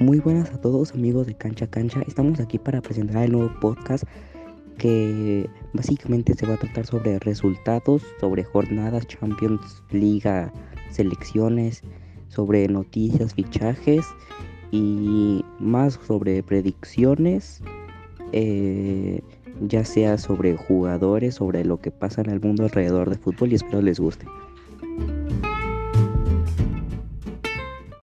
[0.00, 2.00] Muy buenas a todos amigos de Cancha Cancha.
[2.06, 4.04] Estamos aquí para presentar el nuevo podcast
[4.78, 10.52] que básicamente se va a tratar sobre resultados, sobre jornadas, Champions, Liga,
[10.92, 11.82] selecciones,
[12.28, 14.06] sobre noticias, fichajes
[14.70, 17.60] y más sobre predicciones,
[18.30, 19.20] eh,
[19.62, 23.56] ya sea sobre jugadores, sobre lo que pasa en el mundo alrededor de fútbol y
[23.56, 24.26] espero les guste.